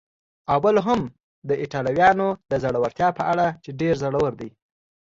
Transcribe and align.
او 0.51 0.57
بل 0.65 0.75
هم 0.87 0.99
د 1.49 1.51
ایټالویانو 1.61 2.27
د 2.51 2.53
زړورتیا 2.63 3.07
په 3.17 3.23
اړه 3.31 3.45
چې 3.63 3.69
ډېر 3.81 3.93
زړور 4.03 4.31
دي. 4.41 4.49